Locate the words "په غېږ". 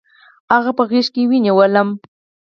0.77-1.07